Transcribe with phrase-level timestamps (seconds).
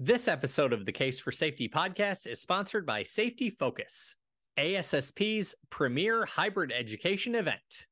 [0.00, 4.14] This episode of the Case for Safety podcast is sponsored by Safety Focus,
[4.56, 7.86] ASSP's premier hybrid education event.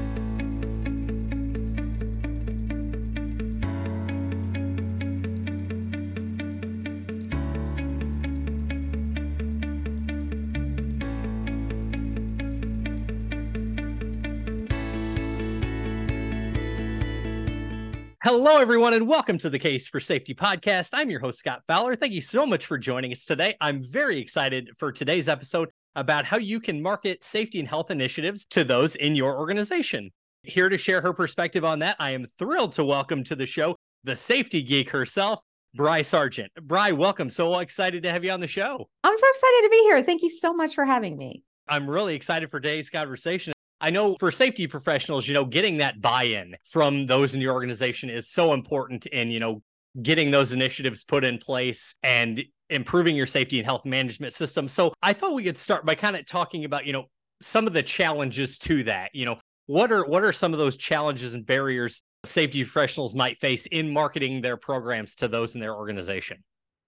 [18.23, 20.91] Hello, everyone, and welcome to the Case for Safety podcast.
[20.93, 21.97] I'm your host, Scott Fowler.
[21.97, 23.55] Thank you so much for joining us today.
[23.63, 28.45] I'm very excited for today's episode about how you can market safety and health initiatives
[28.51, 30.11] to those in your organization.
[30.43, 33.75] Here to share her perspective on that, I am thrilled to welcome to the show
[34.05, 35.43] the safety geek herself,
[35.75, 36.53] Brye Sargent.
[36.61, 37.31] Brye, welcome.
[37.31, 38.87] So excited to have you on the show.
[39.03, 40.03] I'm so excited to be here.
[40.03, 41.43] Thank you so much for having me.
[41.69, 43.55] I'm really excited for today's conversation.
[43.81, 48.11] I know for safety professionals, you know, getting that buy-in from those in your organization
[48.11, 49.63] is so important in, you know,
[50.03, 54.69] getting those initiatives put in place and improving your safety and health management system.
[54.69, 57.07] So I thought we could start by kind of talking about, you know,
[57.43, 59.11] some of the challenges to that.
[59.15, 63.39] You know, what are what are some of those challenges and barriers safety professionals might
[63.39, 66.45] face in marketing their programs to those in their organization?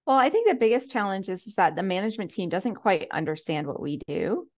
[0.06, 3.66] Well, I think the biggest challenge is, is that the management team doesn't quite understand
[3.66, 4.48] what we do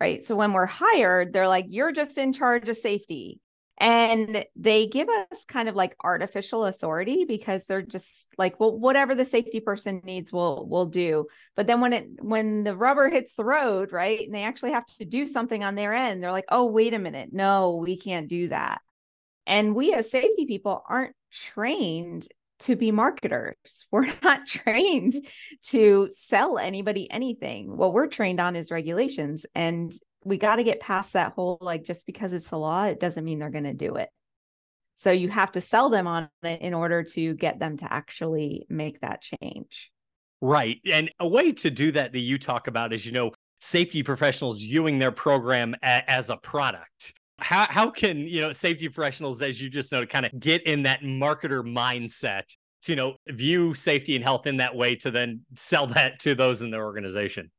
[0.00, 0.24] right?
[0.24, 3.40] So when we're hired, they're like, you're just in charge of safety.
[3.78, 9.16] And they give us kind of like artificial authority because they're just like, well, whatever
[9.16, 11.26] the safety person needs, we'll we'll do.
[11.56, 14.86] But then when it when the rubber hits the road, right, and they actually have
[14.98, 18.28] to do something on their end, they're like, oh, wait a minute, no, we can't
[18.28, 18.80] do that.
[19.44, 22.28] And we as safety people aren't trained
[22.60, 23.86] to be marketers.
[23.90, 25.14] We're not trained
[25.68, 27.76] to sell anybody anything.
[27.76, 29.46] What we're trained on is regulations.
[29.54, 29.92] And
[30.24, 33.24] we got to get past that whole like, just because it's the law, it doesn't
[33.24, 34.08] mean they're going to do it.
[34.94, 38.66] So you have to sell them on it in order to get them to actually
[38.68, 39.90] make that change.
[40.40, 40.78] Right.
[40.90, 44.60] And a way to do that that you talk about is, you know, safety professionals
[44.60, 49.60] viewing their program a- as a product how how can you know safety professionals as
[49.60, 52.44] you just know kind of get in that marketer mindset
[52.82, 56.34] to you know view safety and health in that way to then sell that to
[56.34, 57.50] those in their organization?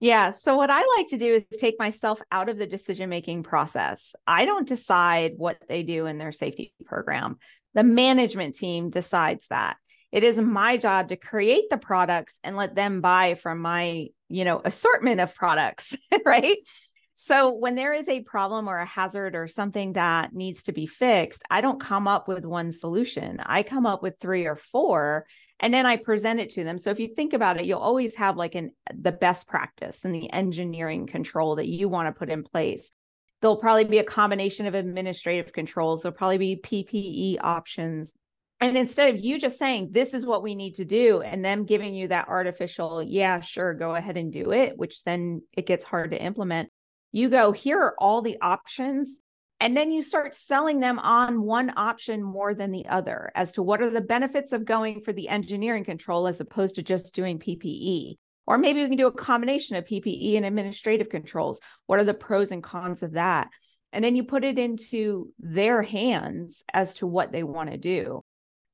[0.00, 3.42] Yeah so what i like to do is take myself out of the decision making
[3.42, 4.14] process.
[4.26, 7.38] I don't decide what they do in their safety program.
[7.74, 9.76] The management team decides that.
[10.12, 14.44] It is my job to create the products and let them buy from my you
[14.44, 15.96] know assortment of products
[16.26, 16.58] right
[17.14, 20.86] so when there is a problem or a hazard or something that needs to be
[20.86, 23.40] fixed, I don't come up with one solution.
[23.44, 25.26] I come up with three or four
[25.60, 26.78] and then I present it to them.
[26.78, 30.14] So if you think about it, you'll always have like an the best practice and
[30.14, 32.90] the engineering control that you want to put in place.
[33.40, 36.02] There'll probably be a combination of administrative controls.
[36.02, 38.12] There'll probably be PPE options.
[38.60, 41.66] And instead of you just saying, this is what we need to do, and them
[41.66, 45.84] giving you that artificial, yeah, sure, go ahead and do it, which then it gets
[45.84, 46.70] hard to implement
[47.14, 49.16] you go, here are all the options.
[49.60, 53.62] And then you start selling them on one option more than the other as to
[53.62, 57.38] what are the benefits of going for the engineering control as opposed to just doing
[57.38, 58.16] PPE.
[58.48, 61.60] Or maybe we can do a combination of PPE and administrative controls.
[61.86, 63.48] What are the pros and cons of that?
[63.92, 68.22] And then you put it into their hands as to what they want to do.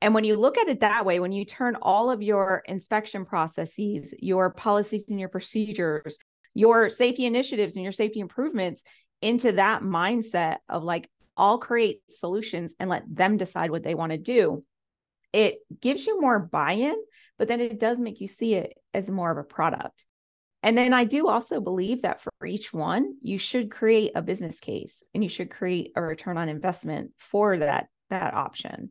[0.01, 3.27] And when you look at it that way, when you turn all of your inspection
[3.27, 6.17] processes, your policies and your procedures,
[6.55, 8.83] your safety initiatives and your safety improvements
[9.23, 14.13] into that mindset of like, I'll create solutions and let them decide what they want
[14.13, 14.65] to do.
[15.33, 16.97] It gives you more buy in,
[17.39, 20.05] but then it does make you see it as more of a product.
[20.63, 24.61] And then I do also believe that for each one, you should create a business
[24.61, 28.91] case and you should create a return on investment for that that option.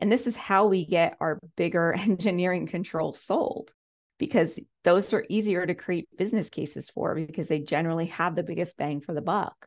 [0.00, 3.74] And this is how we get our bigger engineering controls sold
[4.20, 8.76] because those are easier to create business cases for because they generally have the biggest
[8.76, 9.66] bang for the buck.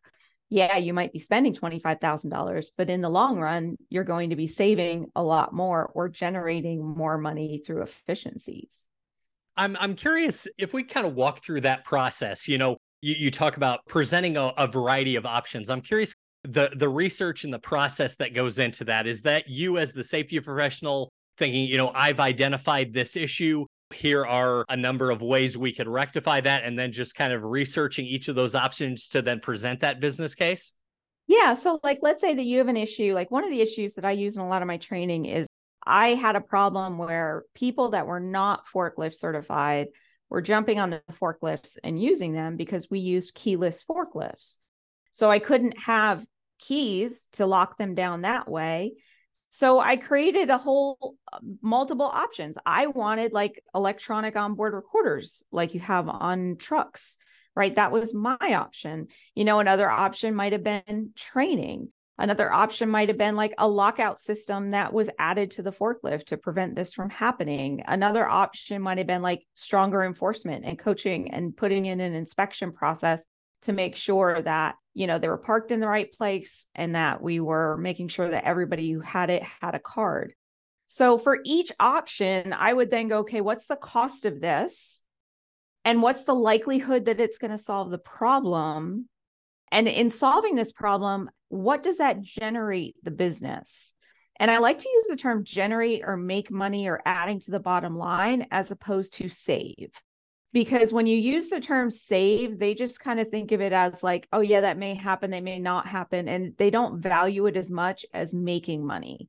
[0.50, 4.46] Yeah, you might be spending $25,000, but in the long run, you're going to be
[4.46, 8.86] saving a lot more or generating more money through efficiencies.
[9.58, 13.32] I'm I'm curious if we kind of walk through that process, you know, you, you
[13.32, 15.70] talk about presenting a, a variety of options.
[15.70, 16.14] I'm curious
[16.44, 19.06] the the research and the process that goes into that.
[19.08, 24.26] Is that you as the safety professional thinking, you know, I've identified this issue here
[24.26, 28.06] are a number of ways we could rectify that, and then just kind of researching
[28.06, 30.74] each of those options to then present that business case?
[31.28, 31.54] Yeah.
[31.54, 33.14] So, like, let's say that you have an issue.
[33.14, 35.48] Like, one of the issues that I use in a lot of my training is
[35.86, 39.88] I had a problem where people that were not forklift certified
[40.30, 44.58] were jumping on the forklifts and using them because we used keyless forklifts.
[45.14, 46.26] So, I couldn't have
[46.60, 48.94] keys to lock them down that way.
[49.56, 52.58] So I created a whole uh, multiple options.
[52.66, 57.18] I wanted like electronic onboard recorders like you have on trucks,
[57.56, 57.76] right?
[57.76, 59.10] That was my option.
[59.36, 61.90] You know, another option might have been training.
[62.18, 66.26] Another option might have been like a lockout system that was added to the forklift
[66.28, 67.84] to prevent this from happening.
[67.86, 72.72] Another option might have been like stronger enforcement and coaching and putting in an inspection
[72.72, 73.24] process
[73.62, 77.22] to make sure that you know they were parked in the right place and that
[77.22, 80.34] we were making sure that everybody who had it had a card.
[80.86, 85.02] So for each option i would then go okay what's the cost of this?
[85.86, 89.10] And what's the likelihood that it's going to solve the problem?
[89.70, 93.94] And in solving this problem what does that generate the business?
[94.40, 97.60] And i like to use the term generate or make money or adding to the
[97.60, 99.92] bottom line as opposed to save
[100.54, 104.04] because when you use the term save, they just kind of think of it as
[104.04, 106.30] like, oh, yeah, that may happen, they may not happen.
[106.30, 109.28] And they don't value it as much as making money.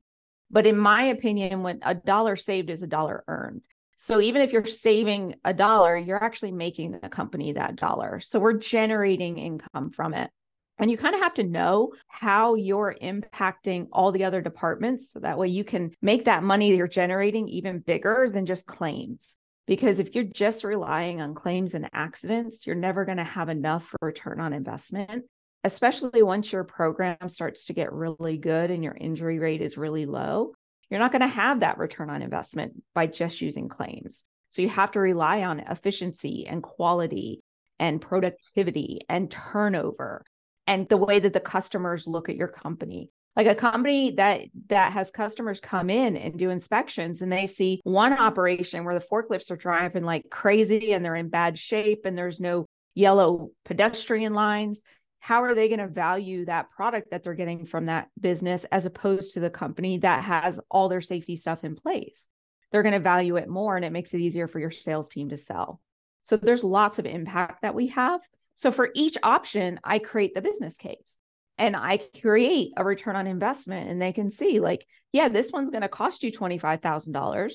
[0.51, 3.61] But in my opinion, when a dollar saved is a dollar earned.
[3.97, 8.19] So even if you're saving a dollar, you're actually making the company that dollar.
[8.19, 10.29] So we're generating income from it.
[10.77, 15.11] And you kind of have to know how you're impacting all the other departments.
[15.11, 19.37] So that way you can make that money you're generating even bigger than just claims.
[19.67, 23.87] Because if you're just relying on claims and accidents, you're never going to have enough
[23.87, 25.25] for return on investment,
[25.63, 30.05] especially once your program starts to get really good and your injury rate is really
[30.05, 30.53] low.
[30.89, 34.23] You're not going to have that return on investment by just using claims.
[34.51, 37.41] So you have to rely on efficiency and quality
[37.79, 40.23] and productivity and turnover
[40.67, 44.93] and the way that the customers look at your company like a company that that
[44.93, 49.51] has customers come in and do inspections and they see one operation where the forklifts
[49.51, 54.81] are driving like crazy and they're in bad shape and there's no yellow pedestrian lines
[55.25, 58.85] how are they going to value that product that they're getting from that business as
[58.85, 62.27] opposed to the company that has all their safety stuff in place?
[62.71, 65.29] They're going to value it more and it makes it easier for your sales team
[65.29, 65.81] to sell.
[66.21, 68.21] So there's lots of impact that we have.
[68.53, 71.17] So for each option i create the business case
[71.57, 75.71] and I create a return on investment and they can see like, yeah, this one's
[75.71, 77.53] going to cost you $25,000,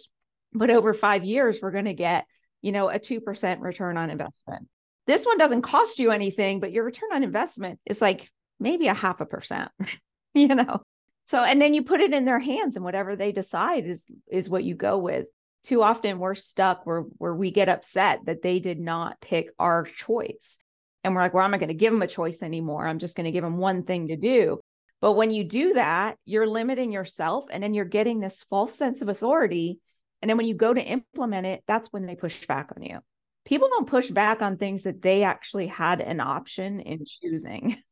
[0.52, 2.24] but over 5 years we're going to get,
[2.62, 4.68] you know, a 2% return on investment.
[5.06, 8.94] This one doesn't cost you anything, but your return on investment is like maybe a
[8.94, 9.70] half a percent,
[10.34, 10.82] you know.
[11.24, 14.48] So and then you put it in their hands and whatever they decide is is
[14.48, 15.26] what you go with.
[15.64, 19.84] Too often we're stuck where where we get upset that they did not pick our
[19.84, 20.56] choice
[21.02, 22.86] and we're like, well, I'm not going to give them a choice anymore.
[22.86, 24.60] I'm just going to give them one thing to do.
[25.00, 29.00] But when you do that, you're limiting yourself and then you're getting this false sense
[29.00, 29.80] of authority.
[30.20, 32.98] And then when you go to implement it, that's when they push back on you.
[33.46, 37.82] People don't push back on things that they actually had an option in choosing.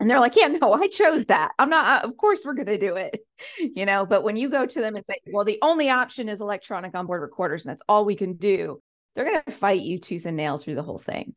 [0.00, 1.52] And they're like, yeah, no, I chose that.
[1.56, 3.24] I'm not, uh, of course, we're going to do it,
[3.76, 4.04] you know.
[4.04, 7.22] But when you go to them and say, well, the only option is electronic onboard
[7.22, 8.82] recorders and that's all we can do,
[9.14, 11.34] they're going to fight you tooth and nail through the whole thing.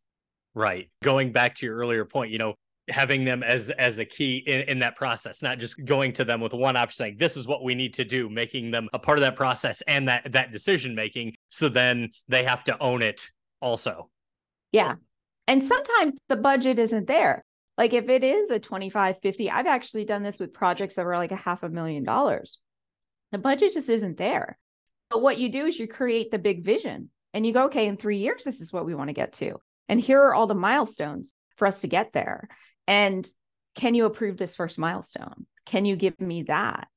[0.58, 0.90] Right.
[1.04, 2.56] Going back to your earlier point, you know,
[2.90, 6.42] having them as as a key in, in, that process not just going to them
[6.42, 9.18] with one option saying this is what we need to do making them a part
[9.18, 13.30] of that process and that that decision making so then they have to own it
[13.62, 14.10] also.
[14.72, 14.96] Yeah.
[15.48, 17.44] And sometimes the budget isn't there.
[17.78, 21.18] Like if it is a 25 50 i've actually done this with projects that were
[21.18, 22.58] like a half a million dollars.
[23.32, 24.58] The budget just isn't there.
[25.12, 27.96] But what you do is you create the big vision and you go okay in
[27.96, 30.56] three years this is what we want to get to and here are all the
[30.56, 32.48] milestones for us to get there.
[32.88, 33.28] And
[33.76, 35.46] can you approve this first milestone?
[35.66, 36.88] Can you give me that?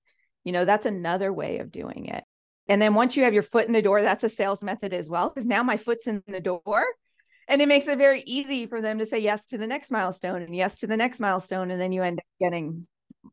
[0.45, 2.25] You know, that's another way of doing it.
[2.69, 5.09] And then once you have your foot in the door, that's a sales method as
[5.09, 6.85] well, because now my foot's in the door.
[7.49, 10.43] And it makes it very easy for them to say yes to the next milestone
[10.43, 11.71] and yes to the next milestone.
[11.73, 12.87] And then you end up getting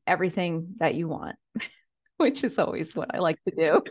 [0.07, 1.35] everything that you want,
[2.17, 3.83] which is always what I like to do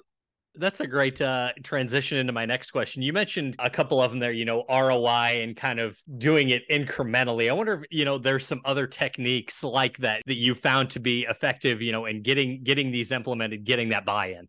[0.58, 3.02] that's a great uh, transition into my next question.
[3.02, 6.68] You mentioned a couple of them there, you know, ROI and kind of doing it
[6.70, 7.48] incrementally.
[7.48, 11.00] I wonder if, you know, there's some other techniques like that that you found to
[11.00, 14.48] be effective, you know, in getting getting these implemented, getting that buy-in.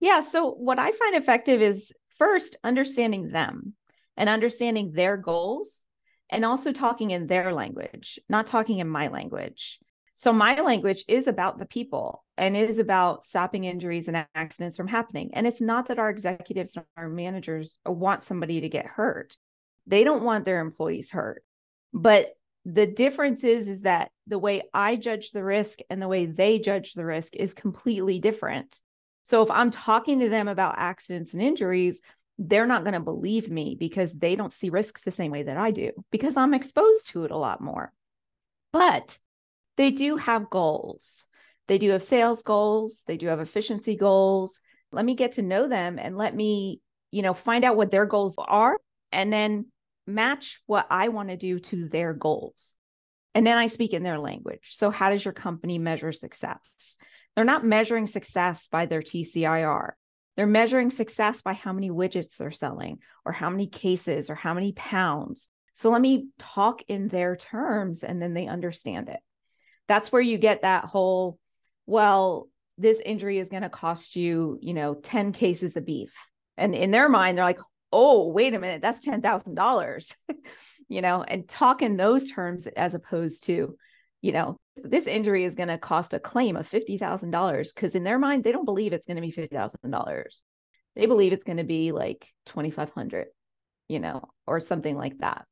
[0.00, 3.74] Yeah, so what I find effective is first understanding them
[4.16, 5.84] and understanding their goals
[6.30, 9.78] and also talking in their language, not talking in my language.
[10.14, 14.76] So my language is about the people and it is about stopping injuries and accidents
[14.76, 15.30] from happening.
[15.34, 19.36] And it's not that our executives and our managers want somebody to get hurt.
[19.86, 21.44] They don't want their employees hurt.
[21.92, 26.26] But the difference is is that the way I judge the risk and the way
[26.26, 28.80] they judge the risk is completely different.
[29.24, 32.00] So if I'm talking to them about accidents and injuries,
[32.38, 35.56] they're not going to believe me because they don't see risk the same way that
[35.56, 37.92] I do because I'm exposed to it a lot more.
[38.72, 39.18] But
[39.76, 41.26] they do have goals.
[41.66, 44.60] They do have sales goals, they do have efficiency goals.
[44.92, 48.06] Let me get to know them and let me, you know, find out what their
[48.06, 48.78] goals are
[49.10, 49.66] and then
[50.06, 52.74] match what I want to do to their goals.
[53.34, 54.76] And then I speak in their language.
[54.76, 56.58] So, how does your company measure success?
[57.34, 59.92] They're not measuring success by their TCIR.
[60.36, 64.54] They're measuring success by how many widgets they're selling, or how many cases, or how
[64.54, 65.48] many pounds.
[65.74, 69.18] So, let me talk in their terms and then they understand it.
[69.88, 71.38] That's where you get that whole,
[71.86, 72.48] well,
[72.78, 76.12] this injury is going to cost you, you know, 10 cases of beef.
[76.56, 77.60] And in their mind, they're like,
[77.92, 80.14] oh, wait a minute, that's $10,000,
[80.88, 83.76] you know, and talk in those terms as opposed to,
[84.20, 88.18] you know, this injury is going to cost a claim of $50,000 because in their
[88.18, 90.24] mind, they don't believe it's going to be $50,000.
[90.96, 93.26] They believe it's going to be like 2,500,
[93.88, 95.44] you know, or something like that.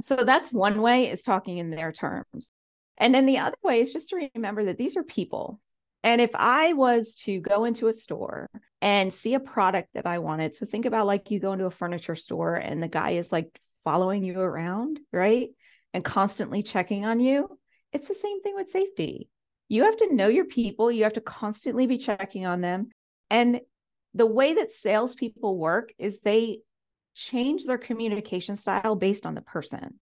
[0.00, 2.52] So that's one way is talking in their terms.
[3.02, 5.58] And then the other way is just to remember that these are people.
[6.04, 8.48] And if I was to go into a store
[8.80, 11.70] and see a product that I wanted, so think about like you go into a
[11.72, 15.48] furniture store and the guy is like following you around, right?
[15.92, 17.58] And constantly checking on you.
[17.92, 19.28] It's the same thing with safety.
[19.66, 22.90] You have to know your people, you have to constantly be checking on them.
[23.30, 23.62] And
[24.14, 26.60] the way that salespeople work is they
[27.16, 29.98] change their communication style based on the person.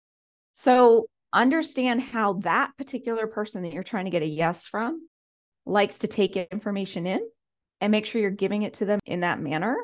[0.54, 5.06] So understand how that particular person that you're trying to get a yes from
[5.66, 7.20] likes to take information in
[7.80, 9.76] and make sure you're giving it to them in that manner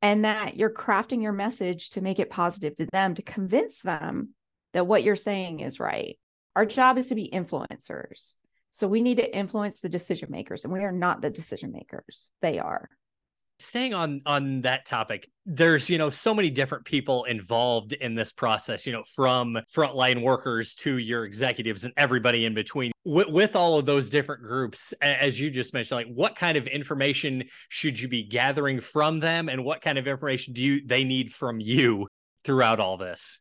[0.00, 4.30] and that you're crafting your message to make it positive to them to convince them
[4.72, 6.18] that what you're saying is right.
[6.54, 8.34] Our job is to be influencers.
[8.70, 12.28] So we need to influence the decision makers, and we are not the decision makers.
[12.42, 12.88] They are
[13.58, 18.32] staying on on that topic there's you know so many different people involved in this
[18.32, 22.90] process you know from frontline workers to your executives and everybody in between.
[23.04, 26.66] With, with all of those different groups as you just mentioned like what kind of
[26.66, 31.04] information should you be gathering from them and what kind of information do you they
[31.04, 32.08] need from you
[32.44, 33.40] throughout all this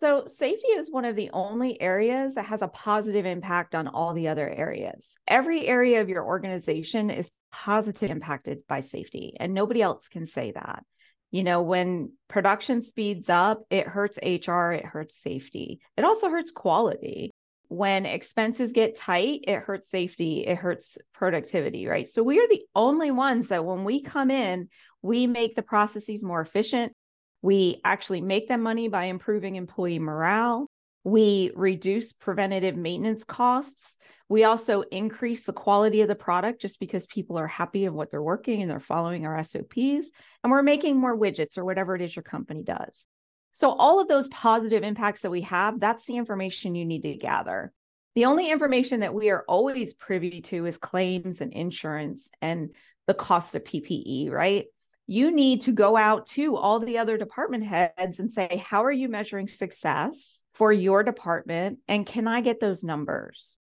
[0.00, 4.14] so, safety is one of the only areas that has a positive impact on all
[4.14, 5.16] the other areas.
[5.26, 10.52] Every area of your organization is positively impacted by safety, and nobody else can say
[10.52, 10.84] that.
[11.32, 16.52] You know, when production speeds up, it hurts HR, it hurts safety, it also hurts
[16.52, 17.32] quality.
[17.66, 22.08] When expenses get tight, it hurts safety, it hurts productivity, right?
[22.08, 24.68] So, we are the only ones that when we come in,
[25.02, 26.92] we make the processes more efficient
[27.42, 30.66] we actually make them money by improving employee morale.
[31.04, 33.96] We reduce preventative maintenance costs.
[34.28, 38.10] We also increase the quality of the product just because people are happy of what
[38.10, 40.10] they're working and they're following our SOPs.
[40.42, 43.06] And we're making more widgets or whatever it is your company does.
[43.52, 47.14] So, all of those positive impacts that we have, that's the information you need to
[47.14, 47.72] gather.
[48.14, 52.70] The only information that we are always privy to is claims and insurance and
[53.06, 54.66] the cost of PPE, right?
[55.10, 58.92] You need to go out to all the other department heads and say, How are
[58.92, 61.78] you measuring success for your department?
[61.88, 63.58] And can I get those numbers?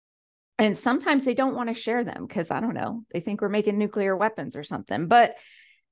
[0.59, 3.49] And sometimes they don't want to share them because I don't know, they think we're
[3.49, 5.09] making nuclear weapons or something.
[5.09, 5.37] But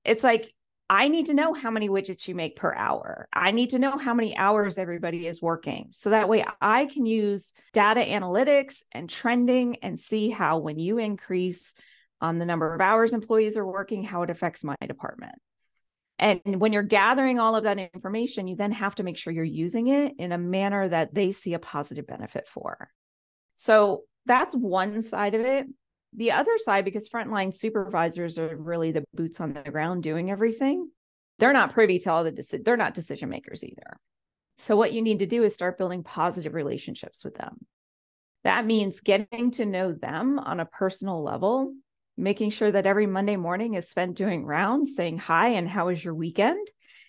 [0.05, 0.53] it's like,
[0.91, 3.29] I need to know how many widgets you make per hour.
[3.33, 5.89] I need to know how many hours everybody is working.
[5.93, 10.99] So that way I can use data analytics and trending and see how when you
[10.99, 11.73] increase
[12.21, 15.35] on the number of hours employees are working, how it affects my department.
[16.19, 19.45] And when you're gathering all of that information, you then have to make sure you're
[19.45, 22.91] using it in a manner that they see a positive benefit for.
[23.55, 25.67] So that's one side of it.
[26.15, 30.91] The other side, because frontline supervisors are really the boots on the ground doing everything,
[31.39, 33.99] they're not privy to all the deci- they're not decision makers either.
[34.57, 37.65] So what you need to do is start building positive relationships with them.
[38.43, 41.75] That means getting to know them on a personal level
[42.19, 46.05] making sure that every Monday morning is spent doing rounds, saying hi and how was
[46.05, 46.67] your weekend?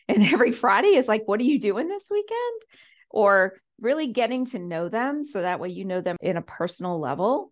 [0.08, 2.62] And every Friday is like, what are you doing this weekend?
[3.10, 7.00] Or really getting to know them so that way you know them in a personal
[7.00, 7.52] level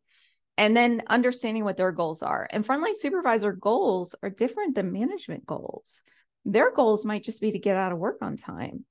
[0.57, 2.47] and then understanding what their goals are.
[2.49, 6.01] And frontline supervisor goals are different than management goals.
[6.45, 8.85] Their goals might just be to get out of work on time.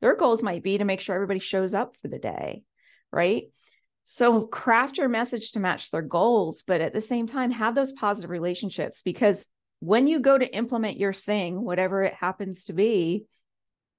[0.00, 2.64] Their goals might be to make sure everybody shows up for the day,
[3.12, 3.44] right?
[4.12, 7.92] So craft your message to match their goals, but at the same time, have those
[7.92, 9.46] positive relationships because
[9.78, 13.26] when you go to implement your thing, whatever it happens to be,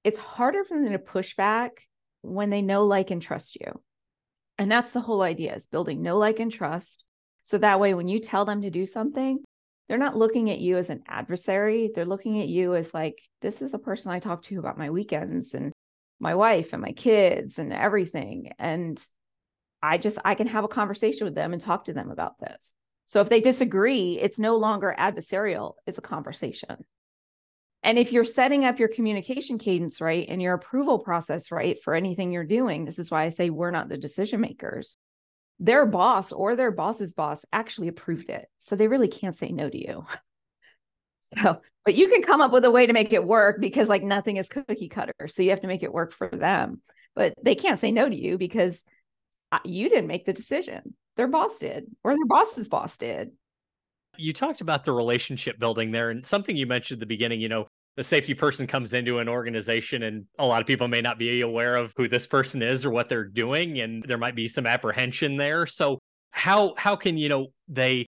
[0.04, 1.88] it's harder for them to push back
[2.20, 3.80] when they know, like, and trust you.
[4.58, 7.04] And that's the whole idea is building know, like, and trust.
[7.40, 9.42] So that way, when you tell them to do something,
[9.88, 11.90] they're not looking at you as an adversary.
[11.94, 14.90] They're looking at you as like, this is a person I talk to about my
[14.90, 15.72] weekends and
[16.20, 18.52] my wife and my kids and everything.
[18.58, 19.02] And
[19.82, 22.72] I just, I can have a conversation with them and talk to them about this.
[23.06, 26.84] So if they disagree, it's no longer adversarial, it's a conversation.
[27.82, 31.94] And if you're setting up your communication cadence right and your approval process right for
[31.94, 34.96] anything you're doing, this is why I say we're not the decision makers.
[35.58, 38.46] Their boss or their boss's boss actually approved it.
[38.60, 40.06] So they really can't say no to you.
[41.42, 44.02] So, but you can come up with a way to make it work because like
[44.02, 45.14] nothing is cookie cutter.
[45.28, 46.82] So you have to make it work for them.
[47.14, 48.84] But they can't say no to you because
[49.64, 50.94] you didn't make the decision.
[51.16, 53.32] Their boss did, or their boss's boss did.
[54.16, 57.48] You talked about the relationship building there, and something you mentioned at the beginning, you
[57.48, 57.66] know,
[57.96, 61.42] the safety person comes into an organization and a lot of people may not be
[61.42, 64.66] aware of who this person is or what they're doing and there might be some
[64.66, 65.98] apprehension there so
[66.30, 68.06] how how can you know they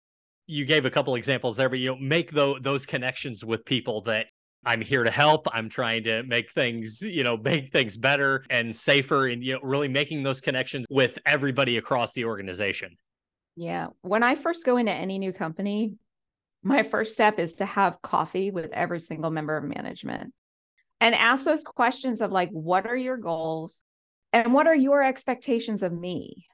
[0.47, 4.01] you gave a couple examples there but you know make those those connections with people
[4.01, 4.27] that
[4.67, 5.47] I'm here to help.
[5.53, 9.61] I'm trying to make things, you know, make things better and safer and you know
[9.63, 12.99] really making those connections with everybody across the organization.
[13.55, 13.89] Yeah.
[14.03, 15.95] When I first go into any new company,
[16.63, 20.35] my first step is to have coffee with every single member of management
[21.01, 23.83] and ask those questions of like, what are your goals
[24.33, 26.47] and what are your expectations of me?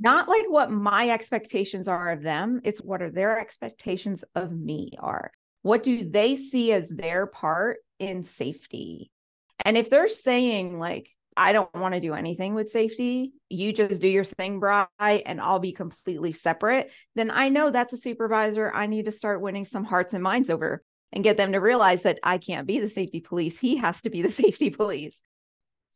[0.00, 4.92] Not like what my expectations are of them, it's what are their expectations of me
[4.98, 5.30] are.
[5.62, 9.10] What do they see as their part in safety?
[9.64, 13.32] And if they're saying, like, I don't want to do anything with safety.
[13.48, 16.90] You just do your thing, Brye, and I'll be completely separate.
[17.14, 20.50] Then I know that's a supervisor I need to start winning some hearts and minds
[20.50, 23.58] over and get them to realize that I can't be the safety police.
[23.58, 25.22] He has to be the safety police.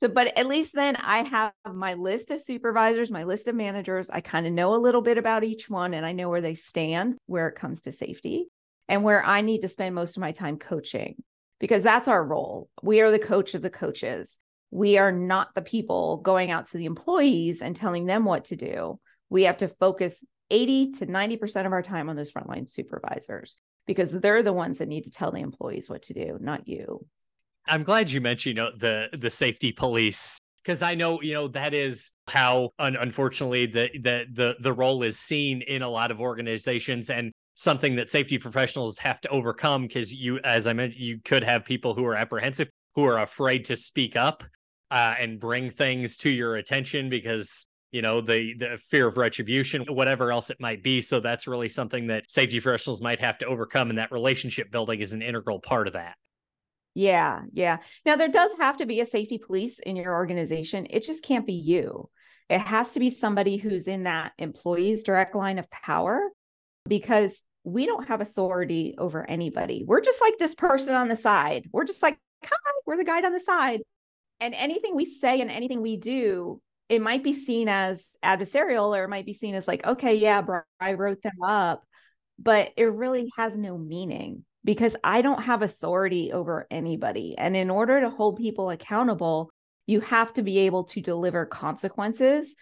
[0.01, 4.11] So, but at least then I have my list of supervisors, my list of managers.
[4.11, 6.55] I kind of know a little bit about each one and I know where they
[6.55, 8.49] stand where it comes to safety
[8.89, 11.23] and where I need to spend most of my time coaching
[11.59, 12.69] because that's our role.
[12.83, 14.39] We are the coach of the coaches
[14.71, 18.57] we are not the people going out to the employees and telling them what to
[18.57, 18.99] do.
[19.31, 24.13] We have to focus 80 to 90% of our time on those frontline supervisors because
[24.13, 27.07] they're the ones that need to tell the employees what to do, not you.
[27.67, 31.49] I'm glad you mentioned you know, the the safety police because I know you know
[31.49, 36.13] that is how un- unfortunately the, the the the role is seen in a lot
[36.13, 41.03] of organizations and something that safety professionals have to overcome because you as I mentioned
[41.03, 44.45] you could have people who are apprehensive who are afraid to speak up
[44.91, 49.85] uh, and bring things to your attention because you know the the fear of retribution
[49.89, 51.01] whatever else it might be.
[51.01, 55.01] So that's really something that safety professionals might have to overcome and that relationship building
[55.01, 56.15] is an integral part of that.
[56.95, 57.79] Yeah yeah.
[58.05, 60.87] Now there does have to be a safety police in your organization.
[60.91, 62.11] It just can't be you.
[62.51, 66.21] It has to be somebody who's in that employee's direct line of power
[66.87, 69.85] because we don't have authority over anybody.
[69.85, 71.69] We're just like this person on the side.
[71.73, 73.81] We're just like hi we're the guide on the side.
[74.39, 79.03] And anything we say and anything we do it might be seen as adversarial or
[79.03, 81.83] it might be seen as like okay yeah bro, i wrote them up.
[82.39, 87.35] But it really has no meaning because i don't have authority over anybody.
[87.37, 89.51] And in order to hold people accountable
[89.89, 92.55] you have to be able to deliver consequences.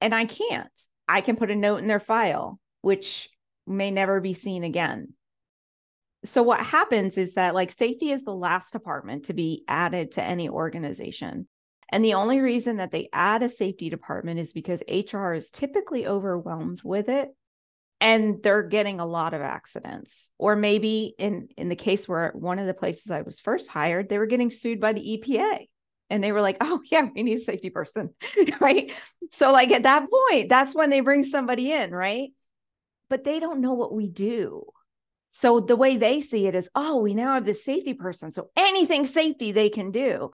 [0.00, 0.68] And i can't.
[1.06, 3.28] I can put a note in their file which
[3.66, 5.14] may never be seen again.
[6.24, 10.22] So what happens is that like safety is the last department to be added to
[10.22, 11.48] any organization.
[11.90, 16.06] And the only reason that they add a safety department is because hr is typically
[16.06, 17.34] overwhelmed with it
[18.00, 20.30] and they're getting a lot of accidents.
[20.38, 24.08] Or maybe in in the case where one of the places i was first hired
[24.08, 25.66] they were getting sued by the epa
[26.08, 28.10] and they were like oh yeah we need a safety person
[28.60, 28.92] right?
[29.32, 32.30] So like at that point that's when they bring somebody in right
[33.12, 34.64] but they don't know what we do
[35.34, 38.32] so the way they see it is, oh, we now have this safety person.
[38.32, 40.30] So anything safety they can do.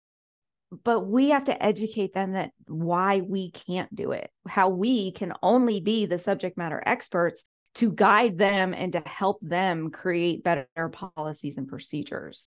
[0.84, 5.34] But we have to educate them that why we can't do it, how we can
[5.42, 7.44] only be the subject matter experts
[7.76, 12.48] to guide them and to help them create better policies and procedures.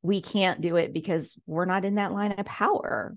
[0.00, 3.16] We can't do it because we're not in that line of power.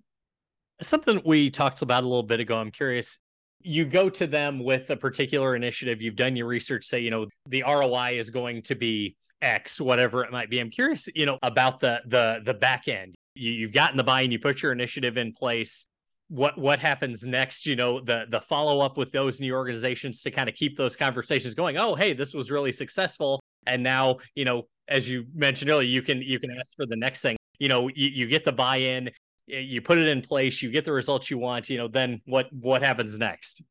[0.81, 2.57] Something we talked about a little bit ago.
[2.57, 3.19] I'm curious
[3.63, 7.25] you go to them with a particular initiative you've done your research say you know
[7.47, 10.59] the roi is going to be x whatever it might be.
[10.59, 13.15] I'm curious you know about the the the back end.
[13.35, 15.85] You, you've gotten the buy-in you put your initiative in place.
[16.29, 17.65] What what happens next?
[17.65, 20.95] You know the the follow up with those new organizations to kind of keep those
[20.95, 21.77] conversations going.
[21.77, 23.41] Oh hey this was really successful.
[23.67, 26.95] And now you know as you mentioned earlier you can you can ask for the
[26.95, 27.37] next thing.
[27.59, 29.09] You know you, you get the buy-in
[29.51, 32.51] you put it in place you get the results you want you know then what
[32.53, 33.61] what happens next?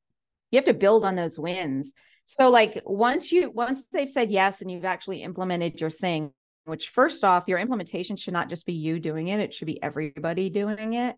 [0.51, 1.93] You have to build on those wins.
[2.27, 6.33] So like once you once they've said yes and you've actually implemented your thing
[6.65, 9.83] which first off your implementation should not just be you doing it it should be
[9.83, 11.17] everybody doing it.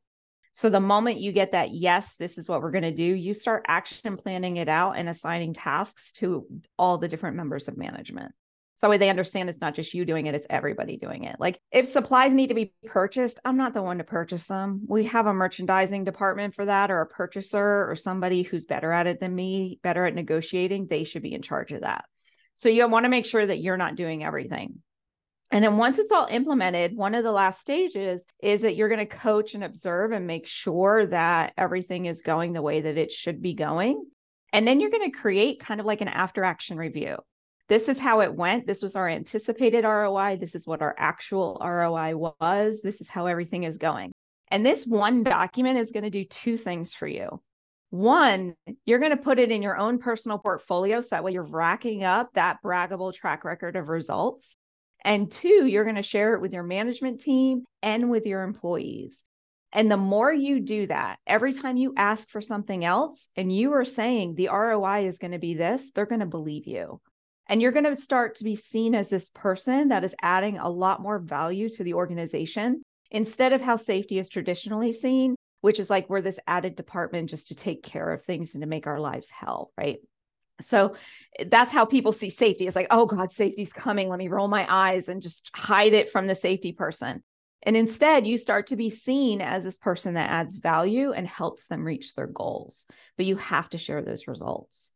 [0.55, 3.33] So the moment you get that, yes, this is what we're going to do, you
[3.33, 6.47] start action planning it out and assigning tasks to
[6.79, 8.33] all the different members of management.
[8.83, 11.37] So they understand it's not just you doing it, it's everybody doing it.
[11.39, 14.83] Like if supplies need to be purchased, I'm not the one to purchase them.
[14.89, 19.07] We have a merchandising department for that, or a purchaser, or somebody who's better at
[19.07, 20.89] it than me, better at negotiating.
[20.89, 22.07] They should be in charge of that.
[22.57, 24.83] So you want to make sure that you're not doing everything.
[25.53, 28.99] And then once it's all implemented, one of the last stages is that you're going
[28.99, 33.13] to coach and observe and make sure that everything is going the way that it
[33.13, 34.05] should be going.
[34.53, 37.19] And then you're going to create kind of like an after action review.
[37.73, 38.67] This is how it went.
[38.67, 40.37] This was our anticipated ROI.
[40.37, 42.83] This is what our actual ROI was.
[42.83, 44.13] This is how everything is going.
[44.49, 47.41] And this one document is going to do two things for you.
[47.89, 51.01] One, you're going to put it in your own personal portfolio.
[51.01, 54.55] So that way you're racking up that braggable track record of results.
[55.03, 59.25] And two, you're going to share it with your management team and with your employees.
[59.73, 63.73] And the more you do that, every time you ask for something else and you
[63.73, 67.01] are saying the ROI is going to be this, they're going to believe you.
[67.49, 70.69] And you're going to start to be seen as this person that is adding a
[70.69, 75.91] lot more value to the organization instead of how safety is traditionally seen, which is
[75.91, 79.01] like we're this added department just to take care of things and to make our
[79.01, 79.99] lives hell, right?
[80.61, 80.97] So
[81.39, 82.67] eh, that's how people see safety.
[82.67, 84.09] It's like, oh God, safety's coming.
[84.09, 87.23] Let me roll my eyes and just hide it from the safety person.
[87.65, 91.67] And instead, you start to be seen as this person that adds value and helps
[91.67, 92.87] them reach their goals.
[93.17, 94.91] But you have to share those results.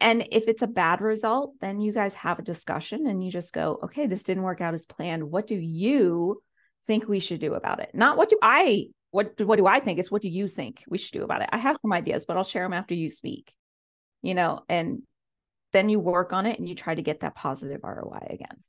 [0.00, 3.52] And if it's a bad result, then you guys have a discussion and you just
[3.52, 5.30] go, okay, this didn't work out as planned.
[5.30, 6.42] What do you
[6.86, 7.90] think we should do about it?
[7.94, 9.98] Not what do I what what do I think?
[9.98, 11.48] It's what do you think we should do about it?
[11.50, 13.54] I have some ideas, but I'll share them after you speak
[14.26, 15.02] you know, and
[15.72, 18.62] then you work on it and you try to get that positive ROI again.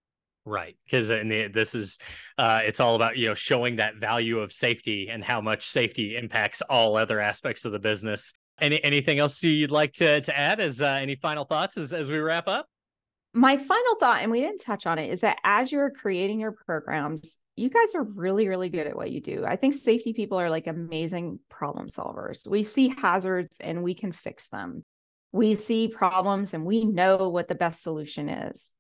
[0.45, 0.77] Right.
[0.85, 1.97] Because this is,
[2.37, 6.15] uh, it's all about, you know, showing that value of safety and how much safety
[6.15, 8.33] impacts all other aspects of the business.
[8.59, 12.09] Any, anything else you'd like to, to add as uh, any final thoughts as, as
[12.09, 12.67] we wrap up?
[13.33, 16.53] My final thought, and we didn't touch on it, is that as you're creating your
[16.53, 19.45] programs, you guys are really, really good at what you do.
[19.45, 22.47] I think safety people are like amazing problem solvers.
[22.47, 24.83] We see hazards and we can fix them
[25.31, 28.73] we see problems and we know what the best solution is.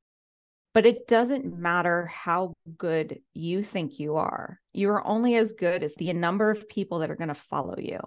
[0.73, 4.59] But it doesn't matter how good you think you are.
[4.73, 7.75] You are only as good as the number of people that are going to follow
[7.77, 7.99] you.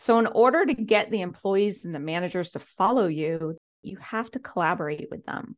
[0.00, 4.30] So, in order to get the employees and the managers to follow you, you have
[4.30, 5.56] to collaborate with them.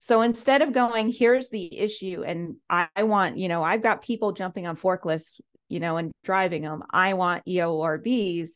[0.00, 4.32] So instead of going, here's the issue, and I, want, you know, I've got people
[4.32, 6.82] jumping on forklifts, you know, and driving them.
[6.90, 8.48] I want EOBRs.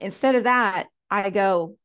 [0.00, 1.76] Instead of that, I go,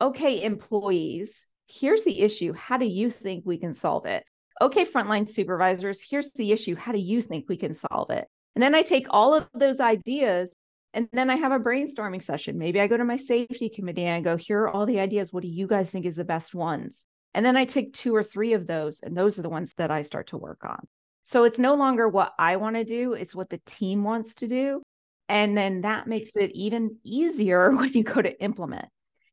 [0.00, 2.52] okay, employees, here's the issue.
[2.52, 4.22] How do you think we can solve it?
[4.60, 6.76] Okay, frontline supervisors, here's the issue.
[6.76, 8.28] How do you think we can solve it?
[8.54, 10.54] And then I take all of those ideas
[10.92, 12.58] and then I have a brainstorming session.
[12.58, 15.32] Maybe I go to my safety committee and I go, here are all the ideas.
[15.32, 17.06] What do you guys think is the best ones?
[17.32, 19.90] And then I take two or three of those, and those are the ones that
[19.90, 20.86] I start to work on.
[21.22, 24.48] So it's no longer what I want to do, it's what the team wants to
[24.48, 24.82] do.
[25.28, 28.86] And then that makes it even easier when you go to implement.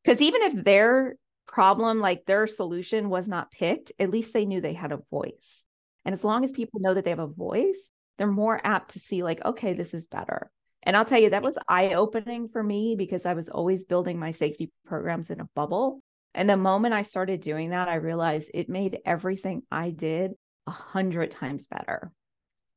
[0.03, 1.15] Because even if their
[1.47, 5.65] problem, like their solution was not picked, at least they knew they had a voice.
[6.05, 8.99] And as long as people know that they have a voice, they're more apt to
[8.99, 10.51] see, like, okay, this is better.
[10.87, 14.17] And I'll tell you, that was eye opening for me because I was always building
[14.17, 16.01] my safety programs in a bubble.
[16.33, 20.31] And the moment I started doing that, I realized it made everything I did
[20.65, 22.13] a hundred times better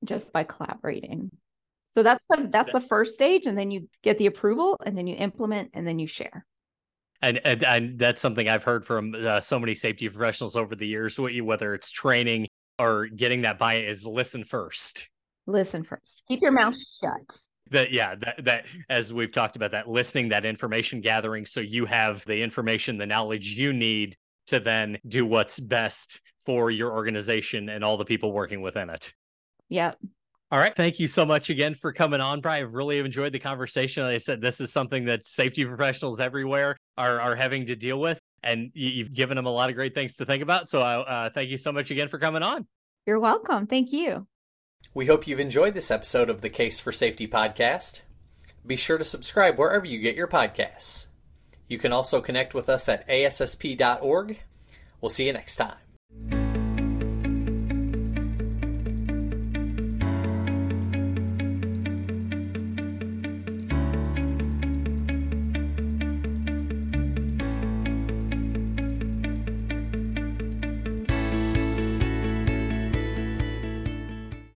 [0.04, 1.30] just by collaborating.
[1.92, 5.06] So that's the that's the first stage, and then you get the approval, and then
[5.06, 6.44] you implement, and then you share
[7.22, 10.86] and, and, and that's something I've heard from uh, so many safety professionals over the
[10.86, 11.18] years.
[11.18, 15.08] Whether it's training or getting that buy-in, is listen first.
[15.46, 16.22] Listen first.
[16.28, 17.40] Keep your mouth shut.
[17.70, 21.86] That yeah, that that as we've talked about that listening, that information gathering, so you
[21.86, 24.16] have the information, the knowledge you need
[24.48, 29.12] to then do what's best for your organization and all the people working within it.
[29.68, 29.98] Yep.
[30.52, 30.74] All right.
[30.74, 32.64] Thank you so much again for coming on, Brian.
[32.64, 34.02] I've really enjoyed the conversation.
[34.02, 38.00] Like I said, this is something that safety professionals everywhere are, are having to deal
[38.00, 38.18] with.
[38.42, 40.68] And you've given them a lot of great things to think about.
[40.68, 42.66] So uh, uh, thank you so much again for coming on.
[43.06, 43.68] You're welcome.
[43.68, 44.26] Thank you.
[44.92, 48.00] We hope you've enjoyed this episode of the Case for Safety podcast.
[48.66, 51.06] be sure to subscribe wherever you get your podcasts.
[51.68, 54.40] You can also connect with us at ASSP.org.
[55.00, 55.76] We'll see you next time.